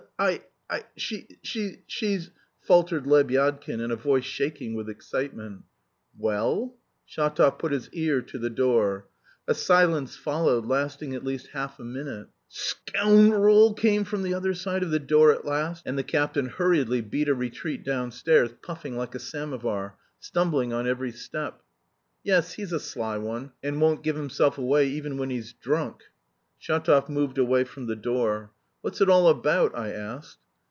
"I... 0.19 0.43
I... 0.69 0.85
she's... 0.95 1.79
she's..." 1.89 2.29
faltered 2.61 3.05
Lebyadkin 3.07 3.81
in 3.83 3.89
a 3.89 3.95
voice 3.95 4.23
shaking 4.23 4.75
with 4.75 4.87
excitement. 4.87 5.63
"Well?" 6.15 6.75
Shatov 7.09 7.57
put 7.57 7.71
his 7.71 7.89
ear 7.91 8.21
to 8.21 8.37
the 8.37 8.51
door. 8.51 9.07
A 9.47 9.55
silence 9.55 10.15
followed, 10.15 10.67
lasting 10.67 11.15
at 11.15 11.23
least 11.23 11.47
half 11.53 11.79
a 11.79 11.83
minute. 11.83 12.27
"Sc 12.49 12.91
ou 12.97 13.07
oundrel!" 13.07 13.73
came 13.75 14.03
from 14.03 14.21
the 14.21 14.35
other 14.35 14.53
side 14.53 14.83
of 14.83 14.91
the 14.91 14.99
door 14.99 15.31
at 15.31 15.43
last, 15.43 15.83
and 15.87 15.97
the 15.97 16.03
captain 16.03 16.49
hurriedly 16.49 17.01
beat 17.01 17.27
a 17.27 17.33
retreat 17.33 17.83
downstairs, 17.83 18.51
puffing 18.61 18.95
like 18.95 19.15
a 19.15 19.19
samovar, 19.19 19.95
stumbling 20.19 20.71
on 20.71 20.85
every 20.87 21.11
step. 21.11 21.63
"Yes, 22.23 22.53
he's 22.53 22.71
a 22.71 22.79
sly 22.79 23.17
one, 23.17 23.53
and 23.63 23.81
won't 23.81 24.03
give 24.03 24.15
himself 24.17 24.59
away 24.59 24.87
even 24.89 25.17
when 25.17 25.31
he's 25.31 25.53
drunk." 25.53 26.03
Shatov 26.61 27.09
moved 27.09 27.39
away 27.39 27.63
from 27.63 27.87
the 27.87 27.95
door. 27.95 28.51
"What's 28.83 28.99
it 28.99 29.11
all 29.11 29.27
about?" 29.27 29.75
I 29.77 29.91
asked. 29.91 30.39